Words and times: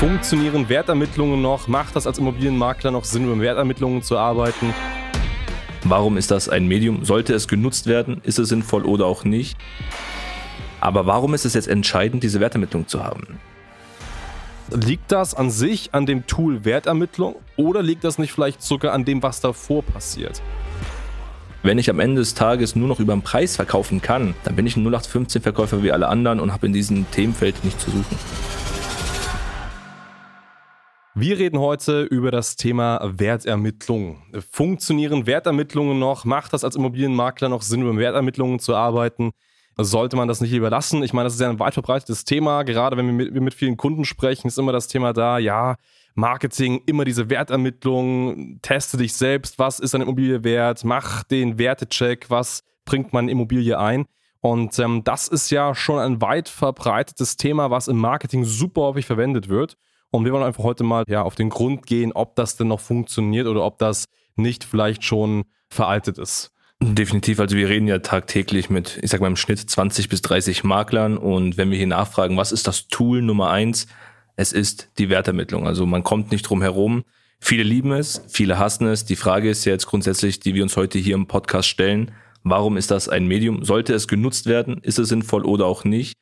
Funktionieren 0.00 0.70
Wertermittlungen 0.70 1.42
noch? 1.42 1.68
Macht 1.68 1.94
das 1.94 2.06
als 2.06 2.16
Immobilienmakler 2.16 2.90
noch 2.90 3.04
Sinn, 3.04 3.26
über 3.26 3.38
Wertermittlungen 3.38 4.02
zu 4.02 4.16
arbeiten? 4.16 4.72
Warum 5.84 6.16
ist 6.16 6.30
das 6.30 6.48
ein 6.48 6.66
Medium? 6.66 7.04
Sollte 7.04 7.34
es 7.34 7.48
genutzt 7.48 7.86
werden? 7.86 8.22
Ist 8.24 8.38
es 8.38 8.48
sinnvoll 8.48 8.86
oder 8.86 9.04
auch 9.04 9.24
nicht? 9.24 9.58
Aber 10.80 11.04
warum 11.04 11.34
ist 11.34 11.44
es 11.44 11.52
jetzt 11.52 11.68
entscheidend, 11.68 12.22
diese 12.22 12.40
Wertermittlung 12.40 12.88
zu 12.88 13.04
haben? 13.04 13.40
Liegt 14.70 15.12
das 15.12 15.34
an 15.34 15.50
sich 15.50 15.92
an 15.92 16.06
dem 16.06 16.26
Tool 16.26 16.64
Wertermittlung 16.64 17.36
oder 17.58 17.82
liegt 17.82 18.02
das 18.02 18.16
nicht 18.16 18.32
vielleicht 18.32 18.62
sogar 18.62 18.94
an 18.94 19.04
dem, 19.04 19.22
was 19.22 19.42
davor 19.42 19.82
passiert? 19.82 20.40
Wenn 21.62 21.76
ich 21.76 21.90
am 21.90 22.00
Ende 22.00 22.22
des 22.22 22.32
Tages 22.32 22.74
nur 22.74 22.88
noch 22.88 23.00
über 23.00 23.12
den 23.12 23.20
Preis 23.20 23.56
verkaufen 23.56 24.00
kann, 24.00 24.32
dann 24.44 24.56
bin 24.56 24.66
ich 24.66 24.78
ein 24.78 24.88
0815-Verkäufer 24.88 25.82
wie 25.82 25.92
alle 25.92 26.08
anderen 26.08 26.40
und 26.40 26.54
habe 26.54 26.68
in 26.68 26.72
diesem 26.72 27.10
Themenfeld 27.10 27.62
nicht 27.64 27.78
zu 27.78 27.90
suchen. 27.90 28.16
Wir 31.20 31.38
reden 31.38 31.58
heute 31.58 32.04
über 32.04 32.30
das 32.30 32.56
Thema 32.56 32.98
Wertermittlung. 33.04 34.22
Funktionieren 34.50 35.26
Wertermittlungen 35.26 35.98
noch? 35.98 36.24
Macht 36.24 36.54
das 36.54 36.64
als 36.64 36.76
Immobilienmakler 36.76 37.50
noch 37.50 37.60
Sinn, 37.60 37.82
über 37.82 37.94
Wertermittlungen 37.94 38.58
zu 38.58 38.74
arbeiten? 38.74 39.32
Sollte 39.76 40.16
man 40.16 40.28
das 40.28 40.40
nicht 40.40 40.54
überlassen? 40.54 41.02
Ich 41.02 41.12
meine, 41.12 41.26
das 41.26 41.34
ist 41.34 41.40
ja 41.40 41.50
ein 41.50 41.58
weit 41.58 41.74
verbreitetes 41.74 42.24
Thema. 42.24 42.62
Gerade 42.62 42.96
wenn 42.96 43.04
wir 43.04 43.12
mit, 43.12 43.34
wir 43.34 43.42
mit 43.42 43.52
vielen 43.52 43.76
Kunden 43.76 44.06
sprechen, 44.06 44.48
ist 44.48 44.58
immer 44.58 44.72
das 44.72 44.88
Thema 44.88 45.12
da, 45.12 45.36
ja, 45.36 45.76
Marketing, 46.14 46.80
immer 46.86 47.04
diese 47.04 47.28
Wertermittlung, 47.28 48.58
teste 48.62 48.96
dich 48.96 49.12
selbst, 49.12 49.58
was 49.58 49.78
ist 49.78 49.94
eine 49.94 50.04
Immobilie 50.04 50.42
wert, 50.42 50.84
mach 50.84 51.22
den 51.24 51.58
Wertecheck, 51.58 52.30
was 52.30 52.62
bringt 52.86 53.12
man 53.12 53.28
Immobilie 53.28 53.78
ein. 53.78 54.06
Und 54.40 54.78
ähm, 54.78 55.04
das 55.04 55.28
ist 55.28 55.50
ja 55.50 55.74
schon 55.74 55.98
ein 55.98 56.22
weit 56.22 56.48
verbreitetes 56.48 57.36
Thema, 57.36 57.70
was 57.70 57.88
im 57.88 57.98
Marketing 57.98 58.46
super 58.46 58.80
häufig 58.80 59.04
verwendet 59.04 59.50
wird. 59.50 59.76
Und 60.10 60.24
wir 60.24 60.32
wollen 60.32 60.44
einfach 60.44 60.64
heute 60.64 60.84
mal 60.84 61.04
ja, 61.08 61.22
auf 61.22 61.34
den 61.34 61.50
Grund 61.50 61.86
gehen, 61.86 62.12
ob 62.12 62.34
das 62.36 62.56
denn 62.56 62.68
noch 62.68 62.80
funktioniert 62.80 63.46
oder 63.46 63.64
ob 63.64 63.78
das 63.78 64.06
nicht 64.36 64.64
vielleicht 64.64 65.04
schon 65.04 65.44
veraltet 65.68 66.18
ist. 66.18 66.52
Definitiv, 66.82 67.40
also 67.40 67.56
wir 67.56 67.68
reden 67.68 67.86
ja 67.86 67.98
tagtäglich 67.98 68.70
mit, 68.70 68.98
ich 69.02 69.10
sag 69.10 69.20
mal 69.20 69.26
im 69.26 69.36
Schnitt 69.36 69.58
20 69.58 70.08
bis 70.08 70.22
30 70.22 70.64
Maklern 70.64 71.18
und 71.18 71.58
wenn 71.58 71.70
wir 71.70 71.76
hier 71.76 71.86
nachfragen, 71.86 72.38
was 72.38 72.52
ist 72.52 72.66
das 72.66 72.88
Tool 72.88 73.20
Nummer 73.20 73.50
eins, 73.50 73.86
es 74.36 74.52
ist 74.52 74.88
die 74.98 75.10
Wertermittlung. 75.10 75.66
Also 75.66 75.84
man 75.84 76.02
kommt 76.02 76.30
nicht 76.30 76.42
drum 76.42 76.62
herum. 76.62 77.04
Viele 77.38 77.62
lieben 77.62 77.92
es, 77.92 78.24
viele 78.28 78.58
hassen 78.58 78.86
es. 78.86 79.04
Die 79.04 79.16
Frage 79.16 79.50
ist 79.50 79.66
ja 79.66 79.72
jetzt 79.72 79.86
grundsätzlich, 79.86 80.40
die 80.40 80.54
wir 80.54 80.62
uns 80.62 80.76
heute 80.78 80.98
hier 80.98 81.14
im 81.14 81.26
Podcast 81.26 81.68
stellen, 81.68 82.12
warum 82.42 82.78
ist 82.78 82.90
das 82.90 83.10
ein 83.10 83.26
Medium? 83.26 83.62
Sollte 83.62 83.92
es 83.92 84.08
genutzt 84.08 84.46
werden? 84.46 84.78
Ist 84.82 84.98
es 84.98 85.10
sinnvoll 85.10 85.44
oder 85.44 85.66
auch 85.66 85.84
nicht? 85.84 86.14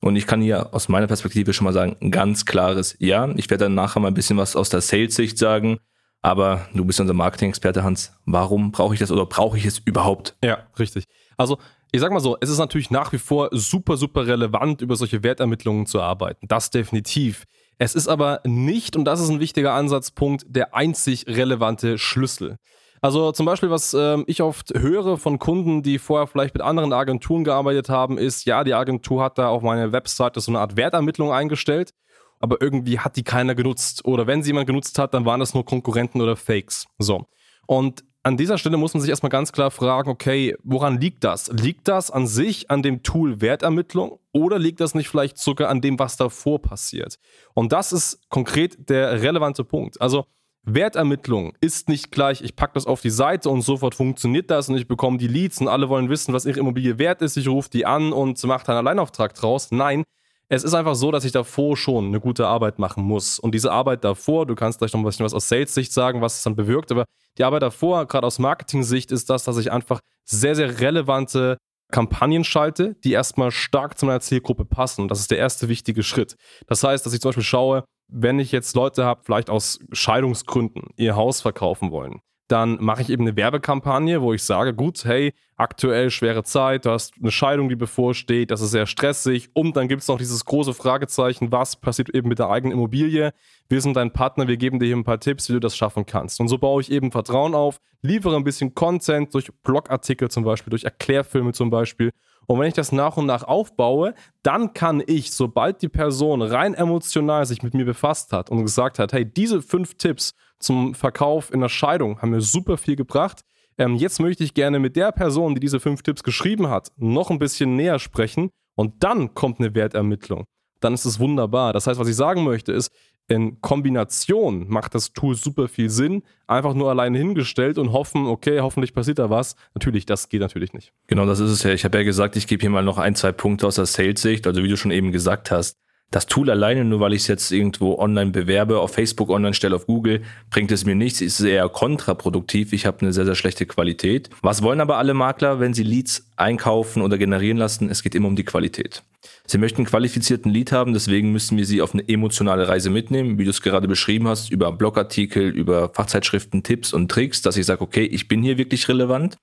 Und 0.00 0.16
ich 0.16 0.26
kann 0.26 0.40
hier 0.40 0.74
aus 0.74 0.88
meiner 0.88 1.06
Perspektive 1.06 1.52
schon 1.52 1.64
mal 1.64 1.72
sagen, 1.72 1.96
ein 2.00 2.10
ganz 2.10 2.44
klares 2.44 2.96
Ja. 2.98 3.28
Ich 3.36 3.50
werde 3.50 3.64
dann 3.64 3.74
nachher 3.74 4.00
mal 4.00 4.08
ein 4.08 4.14
bisschen 4.14 4.36
was 4.36 4.56
aus 4.56 4.68
der 4.68 4.80
Sales-Sicht 4.80 5.38
sagen. 5.38 5.78
Aber 6.20 6.68
du 6.74 6.84
bist 6.84 7.00
unser 7.00 7.14
Marketing-Experte, 7.14 7.82
Hans. 7.84 8.12
Warum 8.26 8.72
brauche 8.72 8.94
ich 8.94 9.00
das 9.00 9.10
oder 9.10 9.26
brauche 9.26 9.56
ich 9.56 9.64
es 9.64 9.78
überhaupt? 9.78 10.36
Ja, 10.42 10.66
richtig. 10.78 11.04
Also, 11.36 11.58
ich 11.92 12.00
sag 12.00 12.12
mal 12.12 12.20
so, 12.20 12.36
es 12.40 12.50
ist 12.50 12.58
natürlich 12.58 12.90
nach 12.90 13.12
wie 13.12 13.18
vor 13.18 13.48
super, 13.52 13.96
super 13.96 14.26
relevant, 14.26 14.82
über 14.82 14.96
solche 14.96 15.22
Wertermittlungen 15.22 15.86
zu 15.86 16.00
arbeiten. 16.00 16.46
Das 16.48 16.70
definitiv. 16.70 17.44
Es 17.78 17.94
ist 17.94 18.08
aber 18.08 18.40
nicht, 18.44 18.96
und 18.96 19.04
das 19.04 19.20
ist 19.20 19.30
ein 19.30 19.40
wichtiger 19.40 19.72
Ansatzpunkt, 19.72 20.44
der 20.48 20.74
einzig 20.74 21.26
relevante 21.28 21.96
Schlüssel. 21.96 22.56
Also 23.00 23.32
zum 23.32 23.46
Beispiel, 23.46 23.70
was 23.70 23.94
ähm, 23.94 24.24
ich 24.26 24.42
oft 24.42 24.72
höre 24.76 25.16
von 25.16 25.38
Kunden, 25.38 25.82
die 25.82 25.98
vorher 25.98 26.26
vielleicht 26.26 26.54
mit 26.54 26.62
anderen 26.62 26.92
Agenturen 26.92 27.44
gearbeitet 27.44 27.88
haben, 27.88 28.18
ist, 28.18 28.44
ja, 28.44 28.64
die 28.64 28.74
Agentur 28.74 29.22
hat 29.22 29.38
da 29.38 29.48
auf 29.48 29.62
meine 29.62 29.92
Webseite 29.92 30.40
so 30.40 30.50
eine 30.50 30.60
Art 30.60 30.76
Wertermittlung 30.76 31.32
eingestellt, 31.32 31.92
aber 32.40 32.60
irgendwie 32.60 32.98
hat 32.98 33.16
die 33.16 33.24
keiner 33.24 33.54
genutzt. 33.54 34.04
Oder 34.04 34.26
wenn 34.26 34.42
sie 34.42 34.50
jemand 34.50 34.66
genutzt 34.66 34.98
hat, 34.98 35.14
dann 35.14 35.24
waren 35.24 35.40
das 35.40 35.54
nur 35.54 35.64
Konkurrenten 35.64 36.20
oder 36.20 36.36
Fakes. 36.36 36.86
So. 36.98 37.26
Und 37.66 38.04
an 38.22 38.36
dieser 38.36 38.58
Stelle 38.58 38.76
muss 38.76 38.94
man 38.94 39.00
sich 39.00 39.10
erstmal 39.10 39.30
ganz 39.30 39.52
klar 39.52 39.70
fragen, 39.70 40.10
okay, 40.10 40.56
woran 40.62 41.00
liegt 41.00 41.24
das? 41.24 41.50
Liegt 41.52 41.88
das 41.88 42.10
an 42.10 42.26
sich 42.26 42.70
an 42.70 42.82
dem 42.82 43.02
Tool 43.02 43.40
Wertermittlung 43.40 44.18
oder 44.32 44.58
liegt 44.58 44.80
das 44.80 44.94
nicht 44.94 45.08
vielleicht 45.08 45.38
sogar 45.38 45.68
an 45.68 45.80
dem, 45.80 45.98
was 45.98 46.16
davor 46.16 46.60
passiert? 46.60 47.18
Und 47.54 47.72
das 47.72 47.92
ist 47.92 48.20
konkret 48.28 48.90
der 48.90 49.22
relevante 49.22 49.64
Punkt. 49.64 50.00
Also 50.00 50.26
Wertermittlung 50.74 51.54
ist 51.60 51.88
nicht 51.88 52.10
gleich, 52.10 52.42
ich 52.42 52.56
packe 52.56 52.74
das 52.74 52.86
auf 52.86 53.00
die 53.00 53.10
Seite 53.10 53.48
und 53.50 53.62
sofort 53.62 53.94
funktioniert 53.94 54.50
das 54.50 54.68
und 54.68 54.76
ich 54.76 54.88
bekomme 54.88 55.18
die 55.18 55.28
Leads 55.28 55.60
und 55.60 55.68
alle 55.68 55.88
wollen 55.88 56.08
wissen, 56.08 56.34
was 56.34 56.44
ihre 56.44 56.60
Immobilie 56.60 56.98
wert 56.98 57.22
ist. 57.22 57.36
Ich 57.36 57.48
rufe 57.48 57.70
die 57.70 57.86
an 57.86 58.12
und 58.12 58.42
mache 58.44 58.68
einen 58.68 58.78
Alleinauftrag 58.78 59.34
draus. 59.34 59.70
Nein, 59.70 60.04
es 60.48 60.64
ist 60.64 60.74
einfach 60.74 60.94
so, 60.94 61.10
dass 61.10 61.24
ich 61.24 61.32
davor 61.32 61.76
schon 61.76 62.06
eine 62.06 62.20
gute 62.20 62.46
Arbeit 62.46 62.78
machen 62.78 63.04
muss. 63.04 63.38
Und 63.38 63.54
diese 63.54 63.70
Arbeit 63.70 64.04
davor, 64.04 64.46
du 64.46 64.54
kannst 64.54 64.78
gleich 64.78 64.92
noch 64.94 65.04
was 65.04 65.34
aus 65.34 65.48
Sales-Sicht 65.48 65.92
sagen, 65.92 66.20
was 66.20 66.38
es 66.38 66.42
dann 66.42 66.56
bewirkt, 66.56 66.90
aber 66.90 67.04
die 67.36 67.44
Arbeit 67.44 67.62
davor, 67.62 68.06
gerade 68.06 68.26
aus 68.26 68.38
Marketing-Sicht, 68.38 69.12
ist 69.12 69.28
das, 69.30 69.44
dass 69.44 69.58
ich 69.58 69.70
einfach 69.70 70.00
sehr, 70.24 70.54
sehr 70.54 70.80
relevante 70.80 71.58
Kampagnen 71.92 72.44
schalte, 72.44 72.96
die 73.04 73.12
erstmal 73.12 73.50
stark 73.50 73.98
zu 73.98 74.06
meiner 74.06 74.20
Zielgruppe 74.20 74.64
passen. 74.64 75.02
Und 75.02 75.10
das 75.10 75.20
ist 75.20 75.30
der 75.30 75.38
erste 75.38 75.68
wichtige 75.68 76.02
Schritt. 76.02 76.36
Das 76.66 76.82
heißt, 76.82 77.04
dass 77.04 77.12
ich 77.12 77.20
zum 77.20 77.30
Beispiel 77.30 77.44
schaue, 77.44 77.84
wenn 78.08 78.38
ich 78.38 78.52
jetzt 78.52 78.74
Leute 78.74 79.04
habe, 79.04 79.20
vielleicht 79.24 79.50
aus 79.50 79.78
Scheidungsgründen, 79.92 80.88
ihr 80.96 81.14
Haus 81.14 81.40
verkaufen 81.40 81.90
wollen, 81.90 82.20
dann 82.48 82.78
mache 82.82 83.02
ich 83.02 83.10
eben 83.10 83.24
eine 83.24 83.36
Werbekampagne, 83.36 84.22
wo 84.22 84.32
ich 84.32 84.42
sage, 84.42 84.74
gut, 84.74 85.04
hey, 85.04 85.34
aktuell 85.56 86.10
schwere 86.10 86.44
Zeit, 86.44 86.86
du 86.86 86.90
hast 86.90 87.12
eine 87.20 87.30
Scheidung, 87.30 87.68
die 87.68 87.76
bevorsteht, 87.76 88.50
das 88.50 88.62
ist 88.62 88.70
sehr 88.70 88.86
stressig 88.86 89.50
und 89.52 89.76
dann 89.76 89.86
gibt 89.86 90.02
es 90.02 90.08
noch 90.08 90.18
dieses 90.18 90.44
große 90.46 90.72
Fragezeichen, 90.72 91.52
was 91.52 91.76
passiert 91.76 92.08
eben 92.14 92.28
mit 92.28 92.38
der 92.38 92.48
eigenen 92.48 92.72
Immobilie? 92.72 93.34
Wir 93.68 93.80
sind 93.82 93.96
dein 93.96 94.12
Partner, 94.12 94.48
wir 94.48 94.56
geben 94.56 94.78
dir 94.78 94.86
hier 94.86 94.96
ein 94.96 95.04
paar 95.04 95.20
Tipps, 95.20 95.48
wie 95.48 95.54
du 95.54 95.60
das 95.60 95.76
schaffen 95.76 96.06
kannst. 96.06 96.40
Und 96.40 96.48
so 96.48 96.56
baue 96.56 96.80
ich 96.80 96.90
eben 96.90 97.12
Vertrauen 97.12 97.54
auf, 97.54 97.80
liefere 98.00 98.36
ein 98.36 98.44
bisschen 98.44 98.74
Content 98.74 99.34
durch 99.34 99.50
Blogartikel 99.62 100.30
zum 100.30 100.44
Beispiel, 100.44 100.70
durch 100.70 100.84
Erklärfilme 100.84 101.52
zum 101.52 101.68
Beispiel 101.68 102.12
und 102.48 102.58
wenn 102.58 102.66
ich 102.66 102.74
das 102.74 102.92
nach 102.92 103.18
und 103.18 103.26
nach 103.26 103.42
aufbaue, 103.42 104.14
dann 104.42 104.72
kann 104.72 105.02
ich, 105.06 105.32
sobald 105.32 105.82
die 105.82 105.90
Person 105.90 106.40
rein 106.40 106.72
emotional 106.72 107.44
sich 107.44 107.62
mit 107.62 107.74
mir 107.74 107.84
befasst 107.84 108.32
hat 108.32 108.48
und 108.48 108.62
gesagt 108.62 108.98
hat, 108.98 109.12
hey, 109.12 109.30
diese 109.30 109.60
fünf 109.60 109.96
Tipps 109.98 110.32
zum 110.58 110.94
Verkauf 110.94 111.52
in 111.52 111.60
der 111.60 111.68
Scheidung 111.68 112.22
haben 112.22 112.30
mir 112.30 112.40
super 112.40 112.78
viel 112.78 112.96
gebracht. 112.96 113.42
Ähm, 113.76 113.96
jetzt 113.96 114.18
möchte 114.18 114.44
ich 114.44 114.54
gerne 114.54 114.78
mit 114.78 114.96
der 114.96 115.12
Person, 115.12 115.54
die 115.54 115.60
diese 115.60 115.78
fünf 115.78 116.02
Tipps 116.02 116.22
geschrieben 116.22 116.70
hat, 116.70 116.90
noch 116.96 117.30
ein 117.30 117.38
bisschen 117.38 117.76
näher 117.76 117.98
sprechen 117.98 118.48
und 118.76 119.04
dann 119.04 119.34
kommt 119.34 119.60
eine 119.60 119.74
Wertermittlung. 119.74 120.46
Dann 120.80 120.94
ist 120.94 121.04
es 121.04 121.20
wunderbar. 121.20 121.74
Das 121.74 121.86
heißt, 121.86 122.00
was 122.00 122.08
ich 122.08 122.16
sagen 122.16 122.44
möchte, 122.44 122.72
ist, 122.72 122.90
in 123.28 123.60
Kombination 123.60 124.68
macht 124.68 124.94
das 124.94 125.12
Tool 125.12 125.34
super 125.34 125.68
viel 125.68 125.90
Sinn. 125.90 126.22
Einfach 126.46 126.72
nur 126.72 126.88
alleine 126.88 127.18
hingestellt 127.18 127.76
und 127.76 127.92
hoffen, 127.92 128.26
okay, 128.26 128.60
hoffentlich 128.60 128.94
passiert 128.94 129.18
da 129.18 129.28
was. 129.28 129.54
Natürlich, 129.74 130.06
das 130.06 130.30
geht 130.30 130.40
natürlich 130.40 130.72
nicht. 130.72 130.92
Genau, 131.06 131.26
das 131.26 131.38
ist 131.38 131.50
es 131.50 131.62
ja. 131.62 131.72
Ich 131.72 131.84
habe 131.84 131.98
ja 131.98 132.04
gesagt, 132.04 132.36
ich 132.36 132.46
gebe 132.46 132.62
hier 132.62 132.70
mal 132.70 132.82
noch 132.82 132.96
ein, 132.96 133.14
zwei 133.14 133.32
Punkte 133.32 133.66
aus 133.66 133.74
der 133.74 133.86
Sales-Sicht. 133.86 134.46
Also 134.46 134.62
wie 134.62 134.68
du 134.68 134.78
schon 134.78 134.90
eben 134.90 135.12
gesagt 135.12 135.50
hast, 135.50 135.78
das 136.10 136.26
Tool 136.26 136.50
alleine, 136.50 136.84
nur 136.84 137.00
weil 137.00 137.12
ich 137.12 137.22
es 137.22 137.28
jetzt 137.28 137.52
irgendwo 137.52 137.98
online 137.98 138.30
bewerbe, 138.30 138.80
auf 138.80 138.92
Facebook 138.94 139.28
online 139.28 139.52
stelle, 139.52 139.76
auf 139.76 139.86
Google, 139.86 140.22
bringt 140.50 140.72
es 140.72 140.86
mir 140.86 140.94
nichts. 140.94 141.20
Ist 141.20 141.40
eher 141.40 141.68
kontraproduktiv. 141.68 142.72
Ich 142.72 142.86
habe 142.86 143.02
eine 143.02 143.12
sehr, 143.12 143.26
sehr 143.26 143.34
schlechte 143.34 143.66
Qualität. 143.66 144.30
Was 144.40 144.62
wollen 144.62 144.80
aber 144.80 144.96
alle 144.96 145.12
Makler, 145.12 145.60
wenn 145.60 145.74
sie 145.74 145.82
Leads 145.82 146.30
einkaufen 146.36 147.02
oder 147.02 147.18
generieren 147.18 147.58
lassen? 147.58 147.90
Es 147.90 148.02
geht 148.02 148.14
immer 148.14 148.28
um 148.28 148.36
die 148.36 148.44
Qualität. 148.44 149.02
Sie 149.46 149.58
möchten 149.58 149.78
einen 149.78 149.86
qualifizierten 149.86 150.50
Lead 150.50 150.72
haben, 150.72 150.94
deswegen 150.94 151.32
müssen 151.32 151.58
wir 151.58 151.66
sie 151.66 151.82
auf 151.82 151.92
eine 151.92 152.08
emotionale 152.08 152.68
Reise 152.68 152.88
mitnehmen, 152.88 153.38
wie 153.38 153.44
du 153.44 153.50
es 153.50 153.60
gerade 153.60 153.88
beschrieben 153.88 154.28
hast, 154.28 154.50
über 154.50 154.72
Blogartikel, 154.72 155.48
über 155.48 155.90
Fachzeitschriften, 155.90 156.62
Tipps 156.62 156.92
und 156.92 157.10
Tricks, 157.10 157.42
dass 157.42 157.56
ich 157.56 157.66
sage, 157.66 157.82
okay, 157.82 158.04
ich 158.04 158.28
bin 158.28 158.42
hier 158.42 158.56
wirklich 158.56 158.88
relevant. 158.88 159.36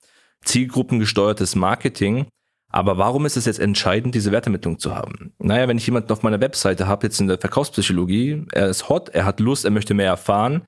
Zielgruppengesteuertes 0.43 1.55
Marketing 1.55 2.27
aber 2.75 2.97
warum 2.97 3.25
ist 3.25 3.37
es 3.37 3.45
jetzt 3.45 3.61
entscheidend, 3.61 4.15
diese 4.15 4.33
Wertermittlung 4.33 4.79
zu 4.79 4.93
haben? 4.93 5.31
Naja, 5.39 5.69
wenn 5.69 5.77
ich 5.77 5.85
jemanden 5.85 6.11
auf 6.11 6.23
meiner 6.23 6.41
Webseite 6.41 6.87
habe, 6.87 7.07
jetzt 7.07 7.21
in 7.21 7.27
der 7.27 7.37
Verkaufspsychologie, 7.37 8.43
er 8.51 8.67
ist 8.67 8.89
hot, 8.89 9.07
er 9.07 9.23
hat 9.23 9.39
Lust, 9.39 9.63
er 9.63 9.71
möchte 9.71 9.93
mehr 9.93 10.09
erfahren, 10.09 10.63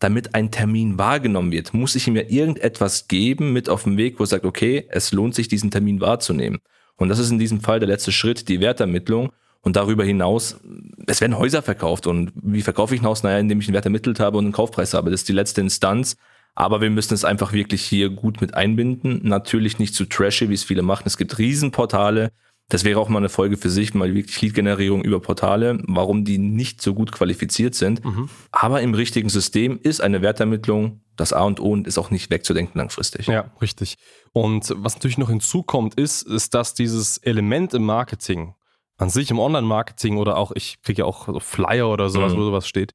damit 0.00 0.34
ein 0.34 0.50
Termin 0.50 0.98
wahrgenommen 0.98 1.52
wird, 1.52 1.72
muss 1.72 1.94
ich 1.94 2.08
ihm 2.08 2.16
ja 2.16 2.24
irgendetwas 2.26 3.06
geben 3.06 3.52
mit 3.52 3.68
auf 3.68 3.84
dem 3.84 3.96
Weg, 3.96 4.18
wo 4.18 4.24
er 4.24 4.26
sagt, 4.26 4.44
okay, 4.44 4.88
es 4.88 5.12
lohnt 5.12 5.36
sich, 5.36 5.46
diesen 5.46 5.70
Termin 5.70 6.00
wahrzunehmen. 6.00 6.58
Und 6.96 7.10
das 7.10 7.20
ist 7.20 7.30
in 7.30 7.38
diesem 7.38 7.60
Fall 7.60 7.78
der 7.78 7.88
letzte 7.88 8.10
Schritt, 8.10 8.48
die 8.48 8.60
Wertermittlung. 8.60 9.30
Und 9.60 9.76
darüber 9.76 10.02
hinaus, 10.02 10.58
es 11.06 11.20
werden 11.20 11.38
Häuser 11.38 11.62
verkauft. 11.62 12.08
Und 12.08 12.32
wie 12.42 12.62
verkaufe 12.62 12.96
ich 12.96 13.02
ein 13.02 13.06
Haus? 13.06 13.22
Naja, 13.22 13.38
indem 13.38 13.60
ich 13.60 13.68
einen 13.68 13.74
Wert 13.74 13.84
ermittelt 13.84 14.18
habe 14.18 14.36
und 14.36 14.46
einen 14.46 14.52
Kaufpreis 14.52 14.94
habe. 14.94 15.12
Das 15.12 15.20
ist 15.20 15.28
die 15.28 15.32
letzte 15.32 15.60
Instanz. 15.60 16.16
Aber 16.54 16.80
wir 16.80 16.90
müssen 16.90 17.14
es 17.14 17.24
einfach 17.24 17.52
wirklich 17.52 17.82
hier 17.82 18.10
gut 18.10 18.40
mit 18.40 18.54
einbinden. 18.54 19.20
Natürlich 19.22 19.78
nicht 19.78 19.94
zu 19.94 20.04
trashy, 20.04 20.48
wie 20.48 20.54
es 20.54 20.64
viele 20.64 20.82
machen. 20.82 21.04
Es 21.06 21.16
gibt 21.16 21.38
Riesenportale. 21.38 22.30
Das 22.68 22.84
wäre 22.84 23.00
auch 23.00 23.08
mal 23.08 23.18
eine 23.18 23.28
Folge 23.28 23.56
für 23.56 23.70
sich, 23.70 23.92
mal 23.94 24.14
wirklich 24.14 24.40
Lead-Generierung 24.40 25.02
über 25.02 25.20
Portale, 25.20 25.78
warum 25.86 26.24
die 26.24 26.38
nicht 26.38 26.80
so 26.80 26.94
gut 26.94 27.12
qualifiziert 27.12 27.74
sind. 27.74 28.04
Mhm. 28.04 28.28
Aber 28.50 28.80
im 28.80 28.94
richtigen 28.94 29.28
System 29.28 29.78
ist 29.82 30.00
eine 30.00 30.22
Wertermittlung 30.22 31.00
das 31.16 31.32
A 31.32 31.42
und 31.42 31.60
O 31.60 31.72
und 31.72 31.86
ist 31.86 31.98
auch 31.98 32.10
nicht 32.10 32.30
wegzudenken 32.30 32.78
langfristig. 32.78 33.26
Ja, 33.26 33.52
richtig. 33.60 33.96
Und 34.32 34.72
was 34.76 34.94
natürlich 34.94 35.18
noch 35.18 35.28
hinzukommt, 35.28 35.94
ist, 35.94 36.22
ist, 36.22 36.54
dass 36.54 36.74
dieses 36.74 37.18
Element 37.18 37.74
im 37.74 37.84
Marketing 37.84 38.54
an 38.96 39.10
sich 39.10 39.30
im 39.30 39.38
Online-Marketing 39.38 40.16
oder 40.16 40.36
auch, 40.36 40.52
ich 40.54 40.80
kriege 40.82 41.02
ja 41.02 41.04
auch 41.04 41.26
so 41.26 41.40
Flyer 41.40 41.88
oder 41.90 42.08
sowas, 42.08 42.32
mhm. 42.32 42.38
wo 42.38 42.44
sowas 42.44 42.68
steht, 42.68 42.94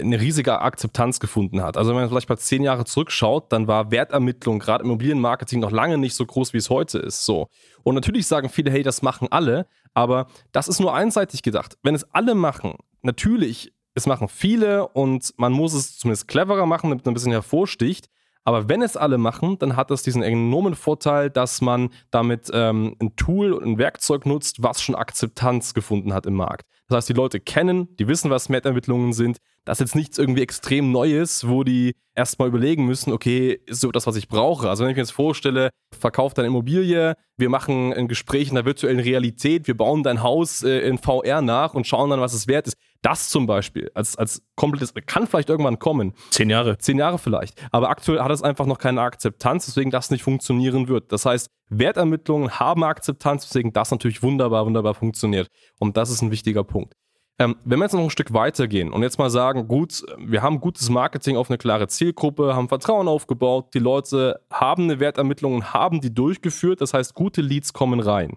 eine 0.00 0.20
riesige 0.20 0.60
Akzeptanz 0.60 1.20
gefunden 1.20 1.62
hat. 1.62 1.76
Also 1.76 1.90
wenn 1.90 2.00
man 2.00 2.08
vielleicht 2.08 2.28
mal 2.28 2.36
zehn 2.36 2.62
Jahre 2.62 2.84
zurückschaut, 2.84 3.52
dann 3.52 3.68
war 3.68 3.90
Wertermittlung 3.90 4.58
gerade 4.58 4.82
im 4.82 4.90
Immobilienmarketing 4.90 5.60
noch 5.60 5.70
lange 5.70 5.98
nicht 5.98 6.14
so 6.14 6.26
groß, 6.26 6.52
wie 6.52 6.58
es 6.58 6.68
heute 6.68 6.98
ist. 6.98 7.24
So. 7.24 7.48
Und 7.84 7.94
natürlich 7.94 8.26
sagen 8.26 8.48
viele, 8.48 8.70
hey, 8.70 8.82
das 8.82 9.02
machen 9.02 9.28
alle, 9.30 9.66
aber 9.94 10.26
das 10.52 10.68
ist 10.68 10.80
nur 10.80 10.94
einseitig 10.94 11.42
gedacht. 11.42 11.78
Wenn 11.82 11.94
es 11.94 12.04
alle 12.12 12.34
machen, 12.34 12.74
natürlich, 13.02 13.72
es 13.94 14.06
machen 14.06 14.28
viele 14.28 14.88
und 14.88 15.32
man 15.36 15.52
muss 15.52 15.74
es 15.74 15.96
zumindest 15.98 16.28
cleverer 16.28 16.66
machen, 16.66 16.90
damit 16.90 17.04
man 17.04 17.12
ein 17.12 17.14
bisschen 17.14 17.32
hervorsticht. 17.32 18.08
Aber 18.44 18.68
wenn 18.68 18.80
es 18.80 18.96
alle 18.96 19.18
machen, 19.18 19.58
dann 19.58 19.76
hat 19.76 19.90
das 19.90 20.02
diesen 20.02 20.22
enormen 20.22 20.74
Vorteil, 20.74 21.28
dass 21.28 21.60
man 21.60 21.90
damit 22.10 22.50
ähm, 22.54 22.96
ein 22.98 23.14
Tool 23.14 23.52
und 23.52 23.64
ein 23.64 23.78
Werkzeug 23.78 24.24
nutzt, 24.24 24.62
was 24.62 24.80
schon 24.80 24.94
Akzeptanz 24.94 25.74
gefunden 25.74 26.14
hat 26.14 26.24
im 26.24 26.34
Markt. 26.34 26.66
Das 26.88 26.96
heißt, 26.96 27.08
die 27.10 27.14
Leute 27.14 27.40
kennen, 27.40 27.94
die 27.98 28.08
wissen, 28.08 28.30
was 28.30 28.48
Meta-Ermittlungen 28.48 29.12
sind. 29.12 29.36
Das 29.68 29.76
ist 29.80 29.88
jetzt 29.88 29.96
nichts 29.96 30.16
irgendwie 30.16 30.40
extrem 30.40 30.92
Neues, 30.92 31.46
wo 31.46 31.62
die 31.62 31.94
erstmal 32.14 32.48
überlegen 32.48 32.86
müssen, 32.86 33.12
okay, 33.12 33.60
ist 33.66 33.82
so 33.82 33.90
das, 33.90 34.06
was 34.06 34.16
ich 34.16 34.26
brauche? 34.26 34.70
Also 34.70 34.82
wenn 34.82 34.90
ich 34.90 34.96
mir 34.96 35.02
jetzt 35.02 35.10
vorstelle, 35.10 35.68
verkauf 35.92 36.32
deine 36.32 36.48
Immobilie, 36.48 37.12
wir 37.36 37.50
machen 37.50 37.92
ein 37.92 38.08
Gespräch 38.08 38.48
in 38.48 38.54
der 38.54 38.64
virtuellen 38.64 38.98
Realität, 38.98 39.66
wir 39.66 39.76
bauen 39.76 40.02
dein 40.02 40.22
Haus 40.22 40.62
äh, 40.62 40.78
in 40.88 40.96
VR 40.96 41.42
nach 41.42 41.74
und 41.74 41.86
schauen 41.86 42.08
dann, 42.08 42.18
was 42.22 42.32
es 42.32 42.48
wert 42.48 42.66
ist. 42.66 42.78
Das 43.02 43.28
zum 43.28 43.46
Beispiel 43.46 43.90
als, 43.92 44.16
als 44.16 44.42
komplettes, 44.56 44.94
kann 45.04 45.26
vielleicht 45.26 45.50
irgendwann 45.50 45.78
kommen. 45.78 46.14
Zehn 46.30 46.48
Jahre. 46.48 46.78
Zehn 46.78 46.96
Jahre 46.96 47.18
vielleicht. 47.18 47.62
Aber 47.70 47.90
aktuell 47.90 48.20
hat 48.20 48.30
es 48.30 48.42
einfach 48.42 48.64
noch 48.64 48.78
keine 48.78 49.02
Akzeptanz, 49.02 49.66
deswegen 49.66 49.90
das 49.90 50.10
nicht 50.10 50.22
funktionieren 50.22 50.88
wird. 50.88 51.12
Das 51.12 51.26
heißt, 51.26 51.50
Wertermittlungen 51.68 52.58
haben 52.58 52.84
Akzeptanz, 52.84 53.46
deswegen 53.46 53.74
das 53.74 53.90
natürlich 53.90 54.22
wunderbar, 54.22 54.64
wunderbar 54.64 54.94
funktioniert. 54.94 55.48
Und 55.78 55.98
das 55.98 56.08
ist 56.08 56.22
ein 56.22 56.30
wichtiger 56.30 56.64
Punkt. 56.64 56.94
Ähm, 57.40 57.56
wenn 57.64 57.78
wir 57.78 57.84
jetzt 57.84 57.92
noch 57.92 58.02
ein 58.02 58.10
Stück 58.10 58.32
weitergehen 58.32 58.92
und 58.92 59.02
jetzt 59.02 59.18
mal 59.18 59.30
sagen, 59.30 59.68
gut, 59.68 60.04
wir 60.18 60.42
haben 60.42 60.60
gutes 60.60 60.90
Marketing 60.90 61.36
auf 61.36 61.48
eine 61.48 61.58
klare 61.58 61.86
Zielgruppe, 61.86 62.56
haben 62.56 62.68
Vertrauen 62.68 63.06
aufgebaut, 63.06 63.74
die 63.74 63.78
Leute 63.78 64.40
haben 64.50 64.84
eine 64.84 64.98
Wertermittlung 64.98 65.54
und 65.54 65.72
haben 65.72 66.00
die 66.00 66.12
durchgeführt, 66.12 66.80
das 66.80 66.94
heißt, 66.94 67.14
gute 67.14 67.40
Leads 67.40 67.72
kommen 67.72 68.00
rein 68.00 68.36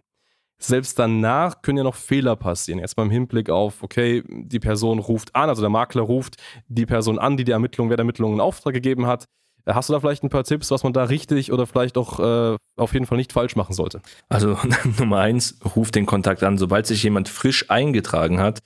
selbst 0.63 0.99
danach 0.99 1.61
können 1.61 1.79
ja 1.79 1.83
noch 1.83 1.95
Fehler 1.95 2.35
passieren. 2.35 2.79
Jetzt 2.79 2.95
beim 2.95 3.09
Hinblick 3.09 3.49
auf, 3.49 3.83
okay, 3.83 4.23
die 4.27 4.59
Person 4.59 4.99
ruft 4.99 5.35
an, 5.35 5.49
also 5.49 5.61
der 5.61 5.69
Makler 5.69 6.03
ruft 6.03 6.37
die 6.67 6.85
Person 6.85 7.19
an, 7.19 7.37
die 7.37 7.43
die 7.43 7.51
Ermittlung, 7.51 7.89
wer 7.89 7.97
der 7.97 8.03
Ermittlung 8.03 8.33
in 8.33 8.39
Auftrag 8.39 8.73
gegeben 8.73 9.07
hat. 9.07 9.25
Hast 9.65 9.89
du 9.89 9.93
da 9.93 9.99
vielleicht 9.99 10.23
ein 10.23 10.29
paar 10.29 10.43
Tipps, 10.43 10.71
was 10.71 10.83
man 10.83 10.93
da 10.93 11.03
richtig 11.03 11.51
oder 11.51 11.67
vielleicht 11.67 11.97
auch 11.97 12.19
äh, 12.19 12.57
auf 12.77 12.93
jeden 12.93 13.05
Fall 13.05 13.17
nicht 13.17 13.31
falsch 13.31 13.55
machen 13.55 13.73
sollte? 13.73 14.01
Also 14.27 14.57
Nummer 14.99 15.19
eins, 15.19 15.59
ruf 15.75 15.91
den 15.91 16.07
Kontakt 16.07 16.41
an. 16.41 16.57
Sobald 16.57 16.87
sich 16.87 17.03
jemand 17.03 17.29
frisch 17.29 17.69
eingetragen 17.69 18.39
hat, 18.39 18.59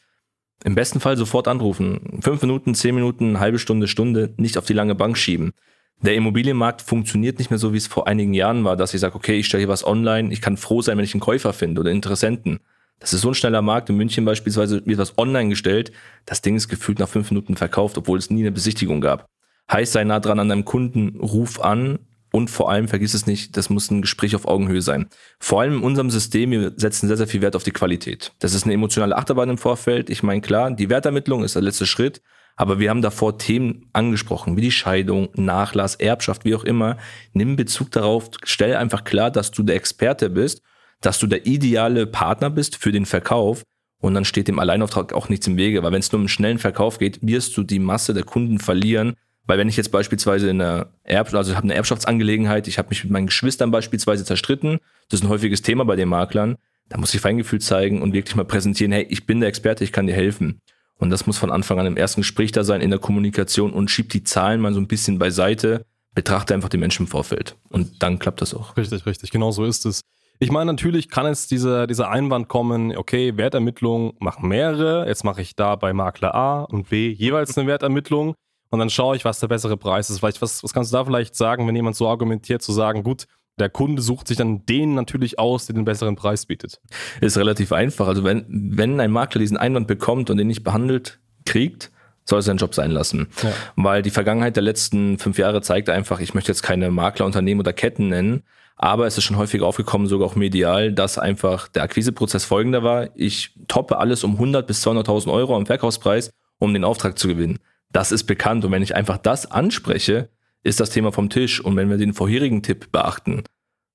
im 0.64 0.76
besten 0.76 1.00
Fall 1.00 1.18
sofort 1.18 1.48
anrufen. 1.48 2.20
Fünf 2.22 2.42
Minuten, 2.42 2.76
zehn 2.76 2.96
Minuten, 2.96 3.40
halbe 3.40 3.60
Stunde, 3.60 3.88
Stunde, 3.88 4.34
nicht 4.38 4.58
auf 4.58 4.66
die 4.66 4.74
lange 4.74 4.96
Bank 4.96 5.18
schieben 5.18 5.54
der 6.02 6.16
Immobilienmarkt 6.16 6.82
funktioniert 6.82 7.40
nicht 7.40 7.50
mehr 7.50 7.60
so, 7.60 7.74
wie 7.74 7.78
es 7.78 7.88
vor 7.88 8.08
einigen 8.08 8.34
Jahren 8.34 8.64
war, 8.64 8.76
dass 8.76 8.94
ich 8.94 9.00
sage, 9.00 9.16
okay, 9.16 9.40
ich 9.40 9.48
stelle 9.48 9.62
hier 9.62 9.70
was 9.70 9.86
online, 9.86 10.32
ich 10.32 10.42
kann 10.42 10.58
froh 10.58 10.82
sein, 10.82 10.98
wenn 10.98 11.06
ich 11.06 11.14
einen 11.14 11.22
Käufer 11.22 11.54
finde 11.54 11.82
oder 11.82 11.92
Interessenten. 11.92 12.60
Das 13.00 13.14
ist 13.14 13.22
so 13.22 13.30
ein 13.30 13.36
schneller 13.36 13.62
Markt. 13.62 13.90
In 13.90 13.98
München 13.98 14.24
beispielsweise 14.24 14.86
wird 14.86 14.98
was 14.98 15.18
online 15.18 15.50
gestellt. 15.50 15.92
Das 16.26 16.42
Ding 16.42 16.56
ist 16.56 16.70
gefühlt 16.70 17.00
nach 17.00 17.10
fünf 17.10 17.30
Minuten 17.30 17.58
verkauft, 17.58 17.98
obwohl 17.98 18.18
es 18.18 18.30
nie 18.30 18.42
eine 18.42 18.54
Besichtigung 18.54 19.02
gab. 19.02 19.28
Heißt, 19.70 19.92
sei 19.92 20.04
nah 20.06 20.20
dran 20.20 20.40
an 20.40 20.48
deinem 20.48 20.64
Kunden, 20.64 21.20
ruf 21.20 21.60
an 21.60 22.00
und 22.36 22.50
vor 22.50 22.70
allem, 22.70 22.90
vergiss 22.90 23.14
es 23.14 23.28
nicht, 23.28 23.56
das 23.56 23.70
muss 23.70 23.90
ein 23.90 24.02
Gespräch 24.02 24.36
auf 24.36 24.46
Augenhöhe 24.46 24.82
sein. 24.82 25.08
Vor 25.40 25.62
allem 25.62 25.78
in 25.78 25.84
unserem 25.84 26.10
System, 26.10 26.52
wir 26.52 26.74
setzen 26.76 27.08
sehr, 27.08 27.16
sehr 27.16 27.28
viel 27.28 27.42
Wert 27.42 27.56
auf 27.56 27.64
die 27.64 27.72
Qualität. 27.72 28.34
Das 28.40 28.54
ist 28.54 28.66
eine 28.66 28.74
emotionale 28.74 29.16
Achterbahn 29.16 29.52
im 29.52 29.58
Vorfeld. 29.58 30.10
Ich 30.10 30.22
meine, 30.22 30.42
klar, 30.42 30.70
die 30.70 30.90
Wertermittlung 30.90 31.46
ist 31.46 31.56
der 31.56 31.62
letzte 31.62 31.86
Schritt, 31.86 32.22
aber 32.58 32.78
wir 32.78 32.90
haben 32.90 33.02
davor 33.02 33.38
Themen 33.38 33.90
angesprochen, 33.94 34.58
wie 34.58 34.62
die 34.62 34.72
Scheidung, 34.72 35.30
Nachlass, 35.36 35.96
Erbschaft, 35.96 36.44
wie 36.44 36.56
auch 36.56 36.66
immer. 36.66 36.98
Nimm 37.32 37.56
Bezug 37.56 37.92
darauf, 37.92 38.30
stell 38.44 38.76
einfach 38.76 39.06
klar, 39.06 39.32
dass 39.32 39.52
du 39.52 39.64
der 39.64 39.78
Experte 39.78 40.30
bist, 40.30 40.62
dass 41.00 41.20
du 41.20 41.28
der 41.28 41.46
ideale 41.46 42.06
Partner 42.06 42.50
bist 42.50 42.76
für 42.76 42.92
den 42.92 43.06
Verkauf. 43.06 43.64
Und 44.02 44.14
dann 44.14 44.26
steht 44.26 44.50
dem 44.50 44.60
Alleinauftrag 44.60 45.14
auch 45.14 45.30
nichts 45.30 45.48
im 45.48 45.56
Wege, 45.56 45.84
weil 45.84 45.94
wenn 45.94 46.02
es 46.02 46.12
nur 46.12 46.18
um 46.18 46.24
einen 46.24 46.28
schnellen 46.28 46.60
Verkauf 46.60 46.98
geht, 46.98 47.20
wirst 47.22 47.56
du 47.56 47.64
die 47.64 47.80
Masse 47.80 48.14
der 48.14 48.24
Kunden 48.24 48.60
verlieren. 48.60 49.16
Weil 49.46 49.58
wenn 49.58 49.70
ich 49.70 49.78
jetzt 49.78 49.92
beispielsweise 49.92 50.50
in 50.50 50.62
einer 50.62 50.88
Erb 51.04 51.34
also 51.34 51.52
ich 51.52 51.58
habe 51.58 51.66
eine 51.66 51.76
Erbschaftsangelegenheit, 51.76 52.68
ich 52.68 52.78
habe 52.78 52.90
mich 52.90 53.04
mit 53.04 53.12
meinen 53.12 53.28
Geschwistern 53.28 53.72
beispielsweise 53.72 54.26
zerstritten, 54.26 54.80
das 55.10 55.20
ist 55.20 55.26
ein 55.26 55.30
häufiges 55.30 55.62
Thema 55.62 55.86
bei 55.86 55.96
den 55.96 56.10
Maklern, 56.10 56.58
da 56.90 56.98
muss 56.98 57.14
ich 57.14 57.22
Feingefühl 57.22 57.62
zeigen 57.62 58.02
und 58.02 58.14
wirklich 58.14 58.36
mal 58.36 58.46
präsentieren, 58.46 58.92
hey, 58.92 59.06
ich 59.10 59.26
bin 59.26 59.40
der 59.40 59.50
Experte, 59.50 59.84
ich 59.84 59.92
kann 59.92 60.08
dir 60.08 60.16
helfen. 60.16 60.62
Und 60.98 61.10
das 61.10 61.28
muss 61.28 61.38
von 61.38 61.52
Anfang 61.52 61.80
an 61.80 61.86
im 61.86 61.98
ersten 61.98 62.22
Gespräch 62.22 62.52
da 62.52 62.64
sein, 62.64 62.82
in 62.82 62.90
der 62.90 63.00
Kommunikation 63.00 63.74
und 63.74 63.92
schiebt 63.92 64.14
die 64.14 64.24
Zahlen 64.24 64.62
mal 64.62 64.74
so 64.74 64.80
ein 64.80 64.88
bisschen 64.88 65.20
beiseite, 65.20 65.86
betrachte 66.14 66.54
einfach 66.54 66.70
die 66.70 66.78
Menschen 66.78 67.04
im 67.04 67.08
Vorfeld. 67.08 67.58
Und 67.70 68.02
dann 68.02 68.18
klappt 68.20 68.42
das 68.42 68.54
auch. 68.54 68.78
Richtig, 68.78 69.06
richtig. 69.06 69.32
Genau 69.32 69.52
so 69.52 69.66
ist 69.66 69.86
es. 69.86 70.02
Ich 70.40 70.52
meine, 70.52 70.72
natürlich 70.72 71.10
kann 71.10 71.26
jetzt 71.26 71.52
dieser, 71.52 71.88
dieser 71.88 72.10
Einwand 72.10 72.48
kommen, 72.48 72.96
okay, 72.96 73.38
Wertermittlung 73.38 74.16
machen 74.20 74.50
mehrere. 74.50 75.08
Jetzt 75.08 75.24
mache 75.24 75.42
ich 75.42 75.56
da 75.56 75.76
bei 75.76 75.94
Makler 75.94 76.36
A 76.36 76.64
und 76.64 76.90
B 76.90 77.10
jeweils 77.10 77.58
eine 77.58 77.68
Wertermittlung. 77.68 78.36
Und 78.70 78.80
dann 78.80 78.90
schaue 78.90 79.16
ich, 79.16 79.26
was 79.26 79.40
der 79.40 79.48
bessere 79.48 79.78
Preis 79.78 80.10
ist. 80.10 80.20
Vielleicht, 80.20 80.42
was, 80.42 80.64
was 80.64 80.74
kannst 80.74 80.92
du 80.92 80.98
da 80.98 81.06
vielleicht 81.06 81.36
sagen, 81.36 81.68
wenn 81.68 81.76
jemand 81.76 81.96
so 81.96 82.08
argumentiert, 82.08 82.62
zu 82.62 82.72
sagen, 82.72 83.04
gut, 83.04 83.28
der 83.58 83.70
Kunde 83.70 84.02
sucht 84.02 84.28
sich 84.28 84.38
dann 84.38 84.66
den 84.66 84.96
natürlich 84.96 85.40
aus, 85.40 85.66
der 85.66 85.76
den 85.76 85.86
besseren 85.86 86.16
Preis 86.16 86.46
bietet. 86.46 86.82
Ist 87.22 87.38
relativ 87.38 87.72
einfach. 87.72 88.08
Also 88.08 88.24
wenn, 88.24 88.46
wenn 88.50 89.00
ein 89.00 89.12
Makler 89.12 89.40
diesen 89.40 89.58
Einwand 89.58 89.88
bekommt 89.88 90.30
und 90.30 90.38
den 90.38 90.48
nicht 90.48 90.64
behandelt 90.64 91.20
kriegt, 91.46 91.92
soll 92.26 92.40
er 92.40 92.44
seinen 92.44 92.58
Job 92.58 92.74
sein 92.74 92.92
lassen. 92.92 93.28
Ja. 93.44 93.54
Weil 93.76 94.02
die 94.02 94.10
Vergangenheit 94.10 94.56
der 94.56 94.64
letzten 94.64 95.20
fünf 95.20 95.38
Jahre 95.38 95.62
zeigt 95.62 95.90
einfach, 95.90 96.20
ich 96.20 96.34
möchte 96.34 96.52
jetzt 96.52 96.64
keine 96.64 96.92
Maklerunternehmen 96.92 97.62
oder 97.62 97.72
Ketten 97.72 98.10
nennen, 98.10 98.44
aber 98.76 99.06
es 99.06 99.18
ist 99.18 99.24
schon 99.24 99.38
häufig 99.38 99.62
aufgekommen, 99.62 100.08
sogar 100.08 100.28
auch 100.28 100.36
medial, 100.36 100.92
dass 100.92 101.18
einfach 101.18 101.68
der 101.70 101.84
Akquiseprozess 101.84 102.44
folgender 102.44 102.84
war. 102.84 103.10
Ich 103.16 103.54
toppe 103.68 104.00
alles 104.00 104.24
um 104.24 104.34
100 104.34 104.68
bis 104.68 104.86
200.000 104.86 105.32
Euro 105.32 105.56
am 105.56 105.66
Verkaufspreis, 105.66 106.32
um 106.58 106.74
den 106.74 106.84
Auftrag 106.84 107.18
zu 107.18 107.28
gewinnen. 107.28 107.60
Das 107.96 108.12
ist 108.12 108.26
bekannt 108.26 108.66
und 108.66 108.74
wenn 108.74 108.84
ich 108.84 108.94
einfach 108.94 109.18
das 109.18 109.50
anspreche, 109.50 110.28
ist 110.64 110.82
das 110.82 110.90
Thema 110.90 111.14
vom 111.14 111.30
Tisch. 111.30 111.62
Und 111.62 111.78
wenn 111.78 111.90
wir 111.90 111.96
den 111.96 112.14
vorherigen 112.14 112.62
Tipp 112.62 112.92
beachten, 112.92 113.44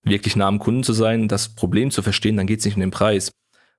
wirklich 0.02 0.36
nah 0.36 0.48
am 0.48 0.58
Kunden 0.58 0.82
zu 0.82 0.94
sein, 0.94 1.28
das 1.28 1.50
Problem 1.50 1.90
zu 1.90 2.00
verstehen, 2.00 2.38
dann 2.38 2.46
geht 2.46 2.60
es 2.60 2.64
nicht 2.64 2.76
um 2.76 2.80
den 2.80 2.92
Preis. 2.92 3.30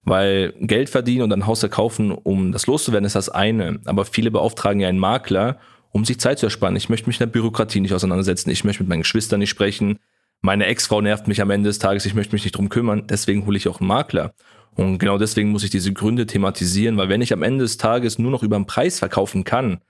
Weil 0.03 0.53
Geld 0.59 0.91
verdienen 0.91 1.23
und 1.23 1.33
ein 1.33 1.47
Haus 1.47 1.61
verkaufen, 1.61 2.11
um 2.11 2.51
das 2.51 2.67
loszuwerden, 2.67 3.07
ist 3.07 3.15
das 3.15 3.29
eine. 3.29 3.79
Aber 3.85 4.05
viele 4.05 4.29
beauftragen 4.29 4.79
ja 4.79 4.89
einen 4.89 4.99
Makler, 4.99 5.57
um 5.89 6.05
sich 6.05 6.19
Zeit 6.19 6.37
zu 6.37 6.45
ersparen. 6.45 6.75
Ich 6.75 6.87
möchte 6.87 7.07
mich 7.07 7.19
mit 7.19 7.27
der 7.27 7.33
Bürokratie 7.33 7.79
nicht 7.79 7.95
auseinandersetzen. 7.95 8.51
Ich 8.51 8.63
möchte 8.63 8.83
mit 8.83 8.89
meinen 8.89 9.01
Geschwistern 9.01 9.39
nicht 9.39 9.49
sprechen. 9.49 9.97
Meine 10.41 10.67
Ex-Frau 10.67 11.01
nervt 11.01 11.27
mich 11.27 11.41
am 11.41 11.49
Ende 11.49 11.69
des 11.69 11.79
Tages. 11.79 12.05
Ich 12.05 12.13
möchte 12.13 12.35
mich 12.35 12.43
nicht 12.43 12.55
drum 12.55 12.69
kümmern. 12.69 13.07
Deswegen 13.07 13.47
hole 13.47 13.57
ich 13.57 13.67
auch 13.67 13.79
einen 13.79 13.87
Makler. 13.87 14.35
Und 14.75 14.99
genau 14.99 15.17
deswegen 15.17 15.49
muss 15.49 15.63
ich 15.63 15.71
diese 15.71 15.93
Gründe 15.93 16.27
thematisieren, 16.27 16.97
weil 16.97 17.09
wenn 17.09 17.21
ich 17.21 17.33
am 17.33 17.41
Ende 17.41 17.63
des 17.63 17.77
Tages 17.77 18.19
nur 18.19 18.29
noch 18.29 18.43
über 18.43 18.55
den 18.55 18.67
Preis 18.67 18.99
verkaufen 18.99 19.45
kann, 19.45 19.81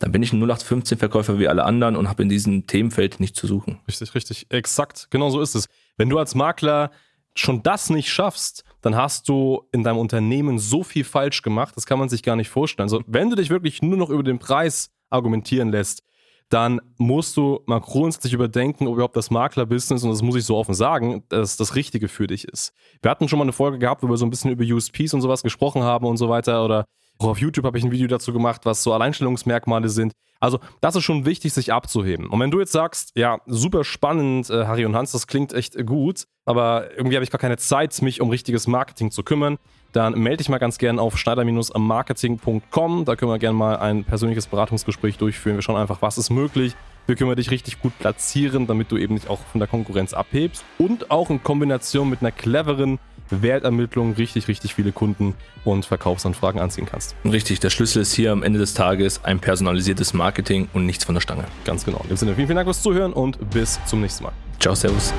dann 0.00 0.12
bin 0.12 0.22
ich 0.22 0.32
ein 0.32 0.42
0815-Verkäufer 0.42 1.38
wie 1.38 1.46
alle 1.46 1.64
anderen 1.64 1.94
und 1.94 2.08
habe 2.08 2.22
in 2.22 2.28
diesem 2.28 2.66
Themenfeld 2.66 3.20
nichts 3.20 3.38
zu 3.38 3.46
suchen. 3.46 3.78
Richtig, 3.86 4.14
richtig. 4.14 4.46
Exakt. 4.48 5.08
Genau 5.10 5.30
so 5.30 5.40
ist 5.40 5.54
es. 5.54 5.66
Wenn 5.96 6.08
du 6.08 6.18
als 6.18 6.34
Makler 6.34 6.90
schon 7.34 7.62
das 7.62 7.90
nicht 7.90 8.10
schaffst, 8.10 8.64
dann 8.80 8.96
hast 8.96 9.28
du 9.28 9.62
in 9.72 9.84
deinem 9.84 9.98
Unternehmen 9.98 10.58
so 10.58 10.82
viel 10.82 11.04
falsch 11.04 11.42
gemacht, 11.42 11.76
das 11.76 11.86
kann 11.86 11.98
man 11.98 12.08
sich 12.08 12.22
gar 12.22 12.34
nicht 12.34 12.48
vorstellen. 12.48 12.86
Also, 12.86 13.02
wenn 13.06 13.30
du 13.30 13.36
dich 13.36 13.50
wirklich 13.50 13.82
nur 13.82 13.98
noch 13.98 14.08
über 14.10 14.22
den 14.22 14.38
Preis 14.38 14.90
argumentieren 15.10 15.70
lässt, 15.70 16.02
dann 16.48 16.80
musst 16.96 17.36
du 17.36 17.60
mal 17.66 17.78
grundsätzlich 17.80 18.32
überdenken, 18.32 18.88
ob 18.88 18.94
überhaupt 18.94 19.16
das 19.16 19.30
Maklerbusiness, 19.30 20.02
und 20.02 20.10
das 20.10 20.22
muss 20.22 20.34
ich 20.34 20.44
so 20.44 20.56
offen 20.56 20.74
sagen, 20.74 21.22
dass 21.28 21.56
das 21.56 21.76
Richtige 21.76 22.08
für 22.08 22.26
dich 22.26 22.48
ist. 22.48 22.72
Wir 23.02 23.10
hatten 23.10 23.28
schon 23.28 23.38
mal 23.38 23.44
eine 23.44 23.52
Folge 23.52 23.78
gehabt, 23.78 24.02
wo 24.02 24.08
wir 24.08 24.16
so 24.16 24.26
ein 24.26 24.30
bisschen 24.30 24.50
über 24.50 24.64
USPs 24.64 25.14
und 25.14 25.20
sowas 25.20 25.42
gesprochen 25.42 25.82
haben 25.82 26.06
und 26.06 26.16
so 26.16 26.28
weiter 26.28 26.64
oder 26.64 26.86
auch 27.20 27.28
auf 27.28 27.38
YouTube 27.38 27.66
habe 27.66 27.76
ich 27.78 27.84
ein 27.84 27.90
Video 27.90 28.08
dazu 28.08 28.32
gemacht, 28.32 28.62
was 28.64 28.82
so 28.82 28.92
Alleinstellungsmerkmale 28.92 29.88
sind. 29.88 30.12
Also, 30.40 30.58
das 30.80 30.96
ist 30.96 31.04
schon 31.04 31.26
wichtig, 31.26 31.52
sich 31.52 31.70
abzuheben. 31.70 32.26
Und 32.28 32.40
wenn 32.40 32.50
du 32.50 32.60
jetzt 32.60 32.72
sagst, 32.72 33.12
ja, 33.14 33.40
super 33.44 33.84
spannend, 33.84 34.48
äh, 34.48 34.64
Harry 34.64 34.86
und 34.86 34.96
Hans, 34.96 35.12
das 35.12 35.26
klingt 35.26 35.52
echt 35.52 35.76
gut, 35.86 36.24
aber 36.46 36.90
irgendwie 36.96 37.16
habe 37.16 37.24
ich 37.24 37.30
gar 37.30 37.38
keine 37.38 37.58
Zeit, 37.58 38.00
mich 38.00 38.22
um 38.22 38.30
richtiges 38.30 38.66
Marketing 38.66 39.10
zu 39.10 39.22
kümmern, 39.22 39.58
dann 39.92 40.18
melde 40.18 40.38
dich 40.38 40.48
mal 40.48 40.56
ganz 40.56 40.78
gern 40.78 40.98
auf 40.98 41.18
schneider-marketing.com. 41.18 43.04
Da 43.04 43.16
können 43.16 43.30
wir 43.30 43.38
gerne 43.38 43.58
mal 43.58 43.76
ein 43.76 44.04
persönliches 44.04 44.46
Beratungsgespräch 44.46 45.18
durchführen. 45.18 45.56
Wir 45.56 45.62
schauen 45.62 45.76
einfach, 45.76 46.00
was 46.00 46.16
ist 46.16 46.30
möglich. 46.30 46.74
Wie 47.06 47.16
können 47.16 47.30
wir 47.30 47.36
dich 47.36 47.50
richtig 47.50 47.80
gut 47.80 47.98
platzieren, 47.98 48.66
damit 48.66 48.90
du 48.92 48.96
eben 48.96 49.14
nicht 49.14 49.28
auch 49.28 49.40
von 49.50 49.58
der 49.58 49.68
Konkurrenz 49.68 50.14
abhebst. 50.14 50.64
Und 50.78 51.10
auch 51.10 51.28
in 51.28 51.42
Kombination 51.42 52.08
mit 52.08 52.20
einer 52.20 52.30
cleveren 52.30 52.98
Wertermittlung 53.30 54.14
richtig, 54.14 54.48
richtig 54.48 54.74
viele 54.74 54.92
Kunden 54.92 55.34
und 55.64 55.84
Verkaufsanfragen 55.84 56.60
anziehen 56.60 56.86
kannst. 56.86 57.14
Richtig, 57.24 57.60
der 57.60 57.70
Schlüssel 57.70 58.02
ist 58.02 58.12
hier 58.12 58.32
am 58.32 58.42
Ende 58.42 58.58
des 58.58 58.74
Tages 58.74 59.24
ein 59.24 59.38
personalisiertes 59.38 60.14
Marketing 60.14 60.68
und 60.72 60.86
nichts 60.86 61.04
von 61.04 61.14
der 61.14 61.20
Stange. 61.20 61.44
Ganz 61.64 61.84
genau. 61.84 62.00
In 62.04 62.08
dem 62.08 62.16
Sinne, 62.16 62.34
vielen, 62.34 62.48
vielen 62.48 62.56
Dank 62.56 62.66
fürs 62.66 62.82
Zuhören 62.82 63.12
und 63.12 63.50
bis 63.50 63.78
zum 63.86 64.00
nächsten 64.00 64.24
Mal. 64.24 64.32
Ciao, 64.58 64.74
Servus. 64.74 65.12